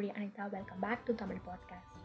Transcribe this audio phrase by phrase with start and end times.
[0.00, 1.96] தோழி Anitha welcome back to Tamil podcast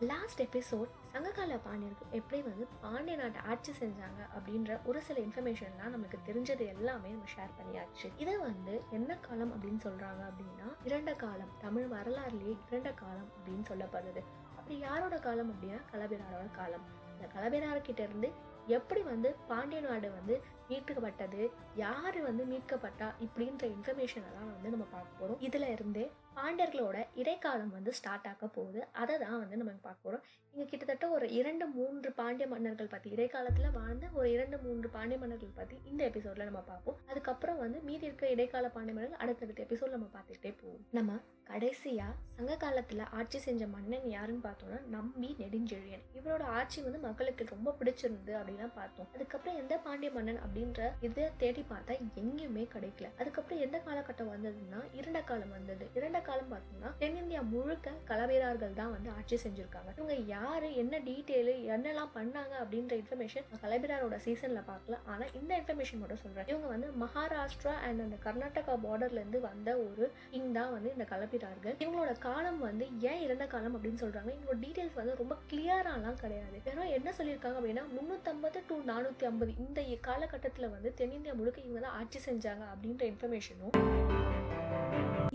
[0.00, 6.18] last episode சங்ககால பாண்டியர்கள் எப்படி வந்து பாண்டிய நாட்டை ஆட்சி செஞ்சாங்க அப்படின்ற ஒரு சில இன்ஃபர்மேஷன்லாம் நமக்கு
[6.26, 11.88] தெரிஞ்சது எல்லாமே நம்ம ஷேர் பண்ணியாச்சு இதை வந்து என்ன காலம் அப்படின்னு சொல்றாங்க அப்படின்னா இரண்ட காலம் தமிழ்
[11.92, 14.22] வரலாறுலேயே இரண்ட காலம் அப்படின்னு சொல்லப்படுது
[14.58, 18.30] அப்படி யாரோட காலம் அப்படின்னா கலபிராரோட காலம் இந்த கலபிரார்கிட்ட இருந்து
[18.66, 20.34] எப்படி வந்து பாண்டிய நாடு வந்து
[20.68, 21.50] மீட்கப்பட்டது?
[21.74, 23.08] யார் வந்து மீட்கப்பட்டா?
[23.20, 26.04] இப்படின்ற இன்ஃபர்மேஷனை தான் வந்து நம்ம பார்க்க போகிறோம் இதில் இருந்தே
[26.36, 28.86] பாண்டியர்களோட இடைக்காலம் வந்து ஸ்டார்ட் ஆக போகுது.
[28.92, 33.74] அதை தான் வந்து நம்ம பார்க்க போகிறோம் இங்கே கிட்டத்தட்ட ஒரு இரண்டு மூன்று பாண்டிய மன்னர்கள் பற்றி இடைக்காலத்தில்
[33.78, 36.98] வாழ்ந்த ஒரு இரண்டு மூன்று பாண்டிய மன்னர்கள் பற்றி இந்த எபிசோடில் நம்ம பார்ப்போம்.
[37.10, 40.84] அதுக்கப்புறம் வந்து மீதி இருக்க இடைக்கால பாண்டிய மன்னர்கள் அடுத்தடுத்த எபிசோட் நம்ம பார்த்துக்கிட்டே போவோம்.
[40.90, 46.04] நம்ம கடைசியாக சங்க காலத்தில் ஆட்சி செஞ்ச மன்னன் யாருன்னு பார்த்தோம்னா நம்பி நெடுஞ்செழியன்.
[46.18, 49.08] இவரோட ஆட்சி வந்து மக்களுக்கு ரொம்ப பிடிச்சிருந்து அப்படின்லாம் பார்த்தோம்.
[49.14, 53.08] அதுக்கப்புறம் எந்த பாண்டிய மன்னன் அப்படின்ற இதை தேடி பார்த்தா எங்கேயுமே கிடைக்கல.
[53.20, 55.86] அதுக்கப்புறம் எந்த காலகட்டம் வந்ததுன்னா இரண்ட காலம் வந்தது.
[55.98, 59.92] இரண்ட காலம் பார்த்தோம்னா தென்னிந்தியா முழுக்க கலவீரர்கள் தான் வந்து ஆட்சி செஞ்சிருக்காங்க.
[59.98, 66.22] இவங்க யாரு என்ன டீட்டெயிலு என்னெல்லாம் பண்ணாங்க அப்படின்ற இன்ஃபர்மேஷன் கலபிராரோட சீசன்ல பார்க்கலாம் ஆனா இந்த இன்ஃபர்மேஷன் மட்டும்
[66.24, 66.50] சொல்றேன்.
[66.54, 71.08] இவங்க வந்து மகாராஷ்டிரா அண்ட் அந்த கர்நாடகா பார்டர்ல இருந்து வந்த ஒரு கிங் தான் வந்து இந்த
[71.40, 74.30] கலபிரார்கள் இவங்களோட காலம் வந்து ஏன் இரண்ட காலம் அப்படின்னு சொல்றாங்க.
[74.36, 76.60] இவங்களோட டீடைல்ஸ் வந்து ரொம்ப கிளியராலாம் கிடையாது.
[76.64, 81.98] வெறும் என்ன சொல்லியிருக்காங்க அப்படின்னா முன்னூத்தம்பது டு நானூத்தி ஐம்பது இந்த காலகட்டத்துல வந்து தென்னிந்தியா முழுக்க இவங்க தான்
[82.00, 84.39] ஆட்சி செஞ்சாங்க அப்படின்ற இன்ஃபர்மேஷனும்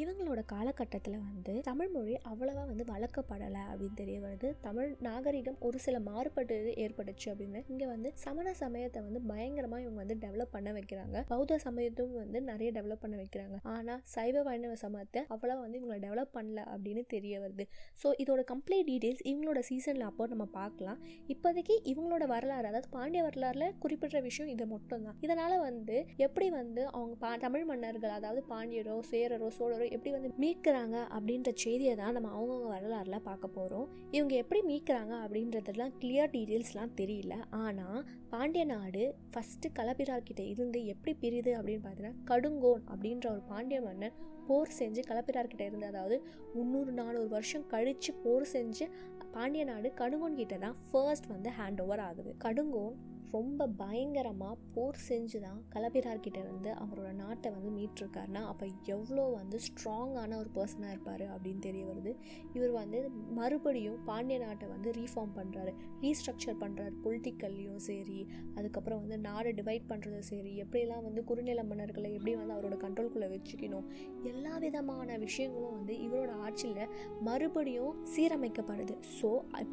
[0.04, 4.50] இவங்களோட காலகட்டத்தில் வந்து தமிழ் மொழி அவ்வளவா வந்து வளர்க்கப்படலை அப்படின்னு தெரிய வருது.
[4.66, 7.60] தமிழ் நாகரிகம் ஒரு சில மாறுபட்டு ஏற்பட்டுச்சு அப்படின்னு.
[7.72, 11.18] இங்கே வந்து சமண சமயத்தை வந்து பயங்கரமாக இவங்க வந்து டெவலப் பண்ண வைக்கிறாங்க.
[11.32, 13.58] பௌத்த சமயத்தும் வந்து நிறைய டெவலப் பண்ண வைக்கிறாங்க.
[13.76, 17.66] ஆனால் சைவ வைணவ சமயத்தை அவ்வளோ வந்து இவங்களை டெவலப் பண்ணல அப்படின்னு தெரிய வருது.
[18.04, 21.00] ஸோ இதோட கம்ப்ளீட் டீட்டெயில்ஸ் இவங்களோட சீசனில் அப்போ நம்ம பார்க்கலாம்.
[21.36, 25.18] இப்போதைக்கு இவங்களோட வரலாறு அதாவது பாண்டிய வரலாறுல குறிப்பிட்ட விஷயம் இது மட்டும்தான்.
[25.28, 30.96] இதனால் வந்து எப்படி வந்து அவங்க பா தமிழ் மன்னர்கள் அதாவது பாண்டியரோ சேரரோ சோழரோ எப்படி வந்து மீட்கிறாங்க
[31.16, 37.34] அப்படின்ற செய்தியை தான் நம்ம அவங்கவுங்க வரலாறுல பார்க்க போகிறோம் இவங்க எப்படி மீட்கிறாங்க அப்படின்றதெல்லாம் கிளியர் டீட்டெயில்ஸ்லாம் தெரியல.
[37.50, 44.16] ஆனால் பாண்டிய நாடு ஃபஸ்ட்டு களப்பிரார்கிட்ட இருந்து எப்படி பிரியுது அப்படின்னு பார்த்தீங்கன்னா கடுங்கோன் அப்படின்ற ஒரு பாண்டிய மன்னன்
[44.48, 46.22] போர் செஞ்சு களப்பிரார்கிட்ட இருந்து அதாவது
[46.54, 48.88] முந்நூறு நானூறு வருஷம் கழித்து போர் செஞ்சு
[49.32, 52.36] பாண்டிய நாடு கடுங்கோன் கிட்ட தான் ஃபர்ஸ்ட் வந்து ஹேண்ட் ஓவர் ஆகுது.
[52.44, 52.96] கடுங்கோன்
[53.36, 58.66] ரொம்ப பயங்கரமாக போர் செஞ்சு தான் கலபிரார்கிட்ட இருந்து அவரோட நாட்டை வந்து மீட்டிருக்காருனா அப்போ
[58.96, 62.12] எவ்வளோ வந்து ஸ்ட்ராங்கான ஒரு பர்சனாக இருப்பார் அப்படின்னு தெரிய வருது.
[62.58, 63.00] இவர் வந்து
[63.40, 65.74] மறுபடியும் பாண்டிய நாட்டை வந்து ரீஃபார்ம் பண்ணுறாரு
[66.04, 68.20] ரீஸ்ட்ரக்சர் பண்ணுறாரு பொலிட்டிக்கல்லையும் சரி
[68.58, 73.88] அதுக்கப்புறம் வந்து நாடு டிவைட் பண்ணுறதும் சரி எப்படிலாம் வந்து குறுநில மன்னர்களை எப்படி வந்து அவரோட கண்ட்ரோல்குள்ளே வச்சுக்கணும்
[74.32, 76.84] எல்லா விதமான விஷயங்களும் வந்து இவரோட ஆட்சியில்
[77.30, 78.96] மறுபடியும் சீரமைக்கப்படுது.
[79.18, 79.30] ஸோ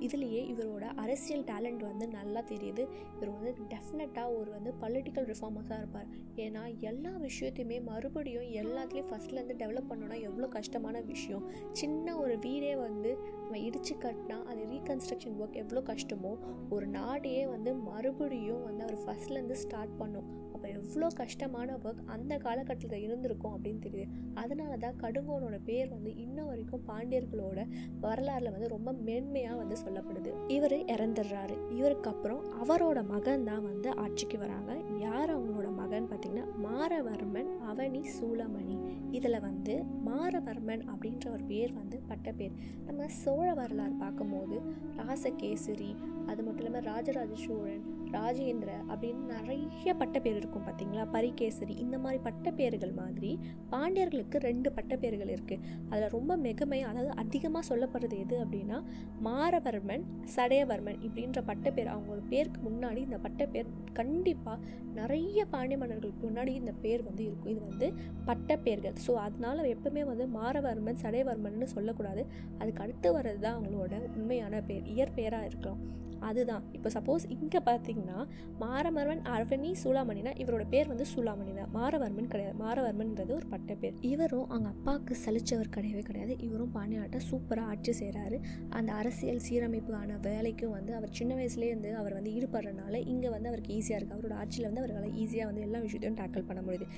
[0.07, 2.85] இதுலேயே இவரோட அரசியல் டேலண்ட் வந்து நல்லா தெரியுது.
[3.17, 6.07] இவர் வந்து டெஃபினட்டாக ஒரு வந்து பொலிட்டிக்கல் ரிஃபார்மர்ஸாக இருப்பார்.
[6.37, 11.51] ஏன்னா எல்லா விஷயத்தையுமே மறுபடியும் எல்லாத்துலேயும் ஃபஸ்ட்லேருந்து டெவலப் பண்ணோன்னா எவ்வளோ கஷ்டமான விஷயம்.
[11.73, 16.39] சின்ன ஒரு வீடே வந்து நம்ம இடித்து கட்டினா அது ரீகன்ஸ்ட்ரக்ஷன் ஒர்க் எவ்வளோ கஷ்டமோ
[16.71, 20.41] ஒரு நாடையே வந்து மறுபடியும் வந்து அவர் ஃபஸ்ட்லேருந்து ஸ்டார்ட் பண்ணும்.
[20.53, 24.07] அப்போ எவ்வளோ கஷ்டமான ஒர்க் அந்த காலகட்டத்தில் இருந்திருக்கும் அப்படின்னு தெரியுது.
[24.35, 27.67] அதனால தான் கடுங்கோனோட பேர் வந்து இன்ன வரைக்கும் பாண்டியர்களோட
[28.01, 30.33] வரலாறில் வந்து ரொம்ப மேன்மையாக வந்து சொல்லப்படுது.
[30.47, 31.71] இவர் இறந்துடுறாரு.
[31.71, 34.73] இவருக்கு அப்புறம் அவரோட மகன் தான் வந்து ஆட்சிக்கு வராங்க.
[34.99, 38.77] யார் அவங்களோட மகன் பார்த்திங்கன்னா மாரவர்மன் அவனி சூளமணி.
[39.19, 39.75] இதில் வந்து
[40.09, 42.55] மாரவர்மன் அப்படின்ற ஒரு பேர் வந்து பட்ட பேர்.
[42.89, 44.57] நம்ம சோழ வரலாறு பார்க்கும்போது
[45.01, 45.91] ராசகேசரி
[46.31, 47.85] அது மட்டும் இல்லாமல் ராஜராஜ சோழன்
[48.17, 53.31] ராஜேந்திர அப்படின்னு நிறைய பட்டப்பேர் இருக்கும் பார்த்தீங்களா பரிகேசரி இந்த மாதிரி பட்டப்பேர்கள் மாதிரி
[53.73, 58.79] பாண்டியர்களுக்கு ரெண்டு பட்டப்பேர்கள் இருக்குது அதில் ரொம்ப மிகமை அதாவது அதிகமாக சொல்லப்படுறது எது அப்படின்னா
[59.29, 60.05] மாரவர்மன்
[60.37, 64.59] சடையவர்மன் இப்படின்ற பட்டப்பேர் அவங்களோட பேருக்கு முன்னாடி இந்த பட்டப்பேர் கண்டிப்பாக
[65.01, 67.53] நிறைய பாண்டிய மன்னர்களுக்கு முன்னாடி இந்த பேர் வந்து இருக்கும்.
[67.55, 67.89] இது வந்து
[68.29, 68.97] பட்டப்பேர்கள்.
[69.07, 72.25] ஸோ அதனால் எப்பவுமே வந்து மாரவர்மன் சடைவர்மன்னு சொல்லக்கூடாது.
[72.61, 75.83] அதுக்கு அடுத்து வர்றது தான் அவங்களோட உண்மையான பேர் இயற்பெயராக இருக்கலாம்.
[76.29, 76.65] அதுதான்.
[76.77, 78.19] இப்போ சப்போஸ் இங்கே பார்த்தீங்கன்னா
[78.61, 81.71] மாரவர்மன் அரவணி சூளாமணினா இவரோட பேர் வந்து சூளாமணி தான்.
[81.79, 82.55] மாரவர்மன் கிடையாது.
[82.65, 86.35] மாரவர்மன்ன்றது ஒரு பட்ட பேர் இவரும் அவங்க அப்பாவுக்கு சலிச்சவர் கிடையவே கிடையாது.
[86.47, 88.39] இவரும் பாண்டியாட்டை சூப்பராக ஆட்சி செய்கிறாரு
[88.81, 93.99] அந்த அரசியல் சீரமைப்புக்கான வேலைக்கும் வந்து அவர் சின்ன வயசுலேருந்து அவர் வந்து ஈடுபடுறதுனால இங்கே வந்து அவருக்கு ஈஸியாக
[93.99, 96.89] இருக்குது அவரோட ஆட்சியில் வந்து அவரால் ஈஸியாக வந்து எல்லா விஷயத்தையும் டேக்கிள் பண்ண முடியுது.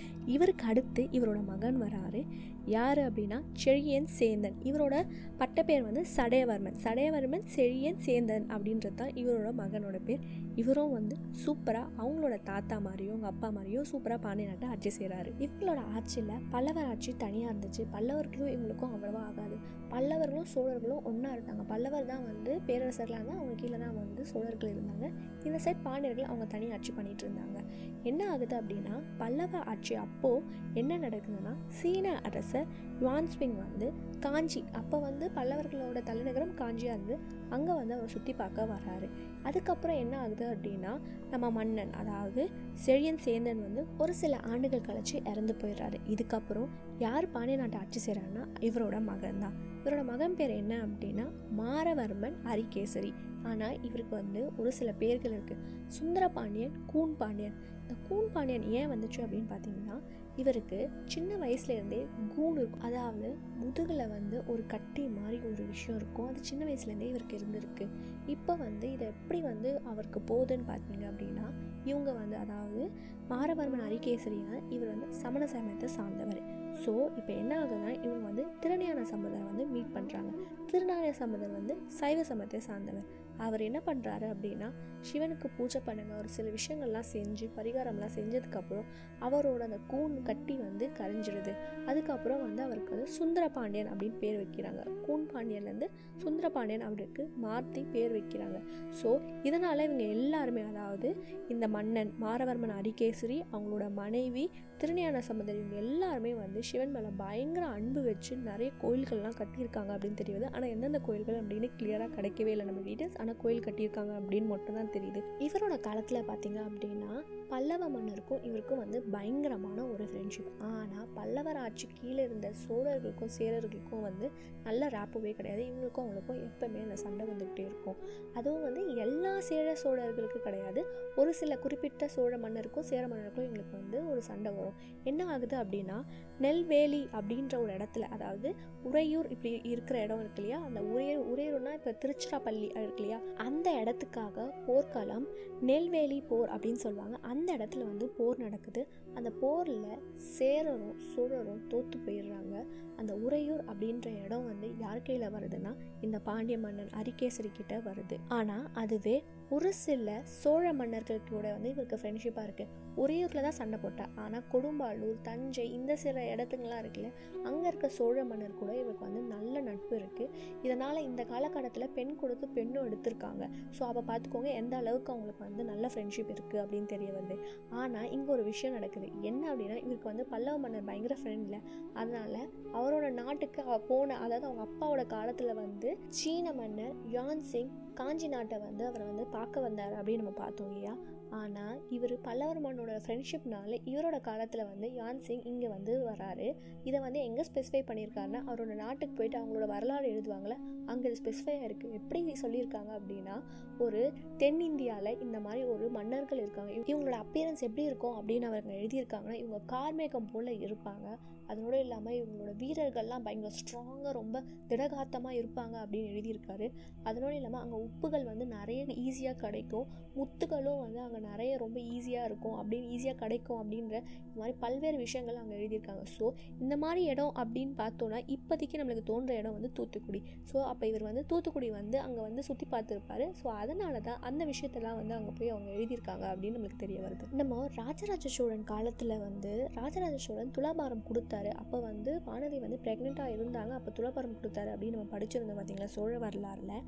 [0.54, 2.20] இவருக்கு அடுத்து இவரோட மகன் வராரு.
[2.66, 4.56] யார் அப்படின்னா செழியன் சேந்தன்.
[4.62, 4.94] இவரோட
[5.38, 6.76] பட்டப்பேர் வந்து சடையவர்மன்.
[6.84, 10.22] சடையவர்மன் செழியன் சேந்தன் அப்படின்றது தான் இவரோட மகனோட பேர்.
[10.56, 15.80] இவரும் வந்து சூப்பராக அவங்களோட தாத்தா மாதிரியும் அவங்க அப்பா மாதிரியும் சூப்பராக பாண்டிய நாட்டை ஆட்சி செய்கிறாரு இவங்களோட
[15.96, 17.82] ஆட்சியில் பல்லவர் ஆட்சி தனியாக இருந்துச்சு.
[17.94, 19.56] பல்லவர்களும் இவங்களுக்கும் அவ்வளோவா ஆகாது.
[19.90, 21.62] பல்லவர்களும் சோழர்களும் ஒன்றா இருந்தாங்க.
[21.62, 25.06] பல்லவர் தான் வந்து பேரரசர்களாக இருந்தால் அவங்க கீழே தான் வந்து சோழர்கள் இருந்தாங்க.
[25.44, 27.58] இந்த சைட் பாண்டியர்கள் அவங்க தனி ஆட்சி பண்ணிட்டு இருந்தாங்க.
[28.02, 32.66] என்ன ஆகுது அப்படின்னா பல்லவ ஆட்சி அப்போது என்ன நடக்குதுன்னா சீன அரசர்
[33.00, 33.86] யுவான்ஸ்விங் வந்து
[34.20, 37.16] காஞ்சி அப்போ வந்து பல்லவர்களோட தலைநகரம் காஞ்சியாக இருந்து
[37.50, 39.08] அங்கே வந்து அவர் சுற்றி பார்க்க வர்றாரு.
[39.42, 40.92] அதுக்கப்புறம் என்ன ஆகுது அப்படின்னா
[41.30, 42.42] நம்ம மன்னன் அதாவது
[42.86, 46.00] செழியன் சேந்தன் வந்து ஒரு சில ஆண்டுகள் கழிச்சு இறந்து போயிடுறாரு.
[46.06, 46.68] இதுக்கப்புறம்
[46.98, 49.54] யார் பாண்டிய நாட்டை ஆட்சி செய்கிறாருன்னா இவரோட மகன் தான்.
[49.84, 51.26] இவரோட மகன் பேர் என்ன அப்படின்னா
[51.60, 53.12] மாரவர்மன் அரிகேசரி.
[53.42, 57.56] ஆனால் இவருக்கு வந்து ஒரு சில பேர்கள் இருக்குது சுந்தரபாண்டியன் கூன் பாண்டியன்.
[57.80, 59.96] இந்த கூன் பாண்டியன் ஏன் வந்துச்சு அப்படின்னு பார்த்தீங்கன்னா
[60.36, 62.82] இவருக்கு சின்ன வயசுலேருந்தே கூன் இருக்கும்.
[62.82, 63.28] அதாவது
[63.60, 66.26] முதுகில் வந்து ஒரு கட்டி மாதிரி ஒரு விஷயம் இருக்கும்.
[66.26, 67.86] அது சின்ன வயசுலேருந்தே இவருக்கு இருந்திருக்கு.
[68.26, 71.46] இப்போ வந்து இதை எப்படி வந்து அவருக்கு போகுதுன்னு பார்த்தீங்க அப்படின்னா
[71.84, 72.82] இவங்க வந்து அதாவது
[73.30, 76.42] மாரபர்மன் அரிகேசரினா இவர் வந்து சமண சமயத்தை சார்ந்தவர்.
[76.84, 80.32] ஸோ இப்போ என்ன ஆகுதுன்னா இவங்க வந்து திருஞான சம்பந்தரை வந்து மீட் பண்ணுறாங்க
[80.70, 83.06] திருஞான சம்பந்தர் வந்து சைவ சமயத்தை சார்ந்தவர்.
[83.46, 84.68] அவர் என்ன பண்ணுறாரு அப்படின்னா
[85.08, 86.12] சிவனுக்கு பூஜை பண்ணுங்க.
[86.20, 88.86] ஒரு சில விஷயங்கள்லாம் செஞ்சு பரிகாரம்லாம் செஞ்சதுக்கப்புறம்
[89.26, 91.52] அவரோட அந்த கூன் கட்டி வந்து கரைஞ்சிடுது
[91.90, 94.82] அதுக்கப்புறம் வந்து அவருக்கு வந்து சுந்தர பாண்டியன் அப்படின்னு பேர் வைக்கிறாங்க.
[95.06, 95.88] கூன் பாண்டியன்லேருந்து
[96.24, 98.58] சுந்தர பாண்டியன் அவருக்கு மாற்றி பேர் வைக்கிறாங்க.
[99.00, 99.10] ஸோ
[99.48, 101.10] இதனால் இவங்க எல்லாருமே அதாவது
[101.54, 104.46] இந்த மன்னன் மாரவர்மன் அரிகேசரி அவங்களோட மனைவி
[104.80, 110.46] திருஞான சம்பந்தர் இவங்க எல்லாருமே வந்து சிவன் மேலே பயங்கர அன்பு வச்சு நிறைய கோயில்கள்லாம் கட்டியிருக்காங்க அப்படின்னு தெரியுது.
[110.54, 112.66] ஆனால் எந்தெந்த கோயில்கள் அப்படின்னு கிளியராக கிடைக்கவே இல்லை.
[112.70, 115.20] நம்ம டீட்டெயில்ஸ் ஆனால் கோயில் கட்டியிருக்காங்க அப்படின்னு மட்டும் தான் தெரியுது.
[115.38, 117.12] இவரோட காலத்தில் பார்த்தீங்க அப்படின்னா
[117.48, 124.26] பல்லவ மன்னருக்கும் இவருக்கும் வந்து பயங்கரமான ஒரு ஃப்ரெண்ட்ஷிப் ஆனால் பல்லவர் ஆட்சி கீழே இருந்த சோழர்களுக்கும் சேரர்களுக்கும் வந்து
[124.62, 125.62] நல்ல ரேப்புவே கிடையாது.
[125.64, 127.98] இவங்களுக்கும் அவங்களுக்கும் எப்பவுமே அந்த சண்டை வந்துக்கிட்டே இருக்கும்.
[128.34, 130.82] அதுவும் வந்து எல்லா சேர சோழர்களுக்கு கிடையாது.
[131.16, 134.78] ஒரு சில குறிப்பிட்ட சோழ மன்னருக்கும் சேர மன்னருக்கும் இவங்களுக்கு வந்து ஒரு சண்டை வரும்.
[135.04, 135.98] என்ன ஆகுது அப்படின்னா
[136.38, 140.64] நெல்வேலி அப்படின்ற ஒரு இடத்துல அதாவது உறையூர் இப்படி இருக்கிற இடம் இருக்கு இல்லையா?
[140.64, 143.13] அந்த உரையூர் உறையூர்னா இப்போ திருச்சிராப்பள்ளி இருக்கு இல்லையா?
[143.34, 145.26] அந்த இடத்துக்காக போர்க்களம்
[145.60, 147.18] நெல்வேலி போர் அப்படின்னு சொல்லுவாங்க.
[147.22, 148.86] அந்த இடத்துல வந்து போர் நடக்குது.
[149.18, 150.00] அந்த போரில்
[150.36, 152.54] சேரரும் சோழரும் தோற்று போயிடுறாங்க.
[153.00, 155.72] அந்த உறையூர் அப்படின்ற இடம் வந்து யார் கையில் வருதுன்னா
[156.06, 158.16] இந்த பாண்டிய மன்னன் அரிகேசரி கிட்ட வருது.
[158.38, 159.16] ஆனால் அதுவே
[159.54, 160.08] ஒரு சில
[160.40, 162.70] சோழ மன்னர்கள் கூட வந்து இவருக்கு ஃப்ரெண்ட்ஷிப்பாக இருக்குது
[163.02, 164.04] உறையூரில் தான் சண்டை போட்டா.
[164.22, 167.10] ஆனால் கொடும்பாலூர் தஞ்சை இந்த சில இடத்துங்களாம் இருக்குல்ல
[167.48, 170.30] அங்கே இருக்க சோழ மன்னர் கூட இவருக்கு வந்து நல்ல நட்பு இருக்குது
[170.66, 173.44] இதனால் இந்த காலகட்டத்தில் பெண் கொடுத்து பெண்ணும் எடுத்திருக்காங்க.
[173.78, 177.38] ஸோ அப்போ பார்த்துக்கோங்க எந்த அளவுக்கு அவங்களுக்கு வந்து நல்ல ஃப்ரெண்ட்ஷிப் இருக்குது அப்படின்னு தெரிய வருது.
[177.82, 179.03] ஆனால் இங்கே ஒரு விஷயம் நடக்குது.
[179.20, 181.62] என்ன அப்படின்னா இவருக்கு வந்து பல்லவ மன்னர் பயங்கர ஃப்ரெண்டில்
[181.92, 188.28] அதனால் அவரோட நாட்டுக்கு அவ போன அதாவது அவங்க அப்பாவோட காலத்தில் வந்து சீன மன்னர் யான் சிங் காஞ்சி
[188.28, 190.96] நாட்டை வந்து அவரை வந்து பார்க்க வந்தார் அப்படின்னு நம்ம பார்த்தோம் இல்லையா?
[191.30, 196.54] ஆனால் இவர் பல்லவர் மன்னோட ஃப்ரெண்ட்ஷிப்னால இவரோட காலத்தில் வந்து யான் சிங் இங்கே வந்து வராரு.
[196.84, 200.56] இதை வந்து எங்கே ஸ்பெசிஃபை பண்ணியிருக்காருன்னா அவரோட நாட்டுக்கு போயிட்டு அவங்களோட வரலாறு எழுதுவாங்களே
[200.86, 203.42] அங்கே இது ஸ்பெசிஃபை இருக்குது எப்படி சொல்லியிருக்காங்க அப்படின்னா
[203.78, 206.72] ஒரு தென்னிந்தியாவில் இந்த மாதிரி ஒரு மன்னர்கள் இருக்காங்க.
[206.72, 211.06] இவங்களோட அப்பியரன்ஸ் எப்படி இருக்கும் அப்படின்னு அவங்க எழுதியிருக்காங்கன்னா இவங்க கார்மேகம் போல் இருப்பாங்க.
[211.50, 214.36] அதனோடு இல்லாமல் இவங்களோட வீரர்கள்லாம் பயங்கர ஸ்ட்ராங்காக ரொம்ப
[214.68, 216.66] திடகாத்தமாக இருப்பாங்க அப்படின்னு எழுதியிருக்காரு.
[217.08, 219.88] அதனோடு இல்லாமல் அங்கே உப்புகள் வந்து நிறைய ஈஸியாக கிடைக்கும்.
[220.18, 222.56] முத்துகளும் வந்து அங்கே நிறைய ரொம்ப ஈஸியாக இருக்கும்.
[222.60, 223.94] அப்படின்னு ஈஸியாக கிடைக்கும் அப்படின்ற
[224.26, 226.04] இந்த மாதிரி பல்வேறு விஷயங்கள் அங்கே எழுதியிருக்காங்க.
[226.16, 226.24] ஸோ
[226.62, 230.22] இந்த மாதிரி இடம் அப்படின்னு பார்த்தோன்னா இப்போதைக்கு நம்மளுக்கு தோன்ற இடம் வந்து தூத்துக்குடி.
[230.52, 233.26] ஸோ அப்போ இவர் வந்து தூத்துக்குடி வந்து அங்கே வந்து சுற்றி பார்த்துருப்பாரு.
[233.42, 237.30] ஸோ அதனால தான் அந்த விஷயத்தெல்லாம் வந்து அங்கே போய் அவங்க எழுதியிருக்காங்க அப்படின்னு நம்மளுக்கு தெரிய வருது.
[237.42, 241.50] நம்ம ராஜராஜ சோழன் காலத்தில் வந்து ராஜராஜ சோழன் துலாபாரம் கொடுத்தாரு.
[241.60, 243.72] அப்போ வந்து வானதி வந்து ப்ரெக்னெண்ட்டாக இருந்தாங்க.
[243.78, 246.84] அப்போ துலாபாரம் கொடுத்தாரு அப்படின்னு நம்ம படிச்சிருந்தோம் பார்த்தீங்களா சோழ வரலாறில்.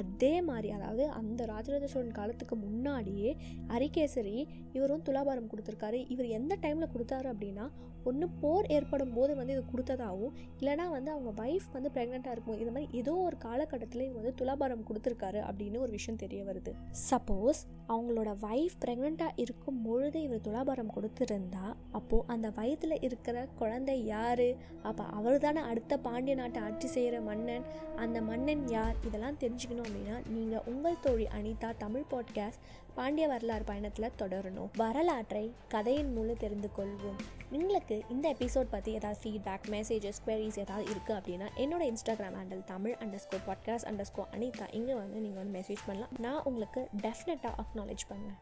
[0.00, 3.30] அதே மாதிரி அதாவது அந்த ராஜராஜ சோழன் காலத்துக்கு முன்னாடியே
[3.76, 4.38] அரிகேசரி
[4.78, 6.00] இவரும் துலாபாரம் கொடுத்துருக்காரு.
[6.14, 7.66] இவர் எந்த டைமில் கொடுத்தாரு அப்படின்னா
[8.08, 12.72] ஒன்று போர் ஏற்படும் போது வந்து இது கொடுத்ததாகவும் இல்லைனா வந்து அவங்க ஒய்ஃப் வந்து ப்ரெக்னெண்ட்டாக இருக்கும் இந்த
[12.74, 16.72] மாதிரி ஏதோ ஒரு காலகட்டத்தில் இவங்க வந்து துலாபாரம் கொடுத்துருக்காரு அப்படின்னு ஒரு விஷயம் தெரிய வருது.
[17.10, 17.60] சப்போஸ்
[17.92, 20.94] அவங்களோட ஒய்ஃப் ப்ரெக்னெண்ட்டாக இருக்கும் பொழுது இவர் துலாபாரம்
[21.38, 21.66] இருந்தா
[21.98, 24.46] அப்போது அந்த வயதில் இருக்கிற குழந்தை யார்?
[24.88, 27.64] அப்போ அவர் தானே அடுத்த பாண்டிய நாட்டை ஆட்சி செய்கிற மன்னன்.
[28.04, 28.96] அந்த மன்னன் யார்?
[29.06, 32.64] இதெல்லாம் தெரிஞ்சுக்கணும் அப்படின்னா நீங்கள் உங்கள் தோழி அனிதா தமிழ் பாட்காஸ்ட்
[32.98, 34.70] பாண்டிய வரலாறு பயணத்தில் தொடரணும்.
[34.82, 35.42] வரலாற்றை
[35.74, 37.20] கதையின் மூலம் தெரிந்து கொள்வோம்.
[37.56, 42.98] உங்களுக்கு இந்த எபிசோட் பற்றி ஏதாவது ஃபீட்பேக் மெசேஜஸ் குவரிஸ் ஏதாவது இருக்குது அப்படின்னா என்னோட Instagram handle Tamil
[43.26, 44.68] underscore podcast underscore Anitha.
[44.80, 46.14] இங்கே வந்து நீங்கள் வந்து மெசேஜ் பண்ணலாம்.
[46.26, 48.38] நான் உங்களுக்கு டெஃபினட்டாக அக்னாலேஜ் பண்ணுவேன்.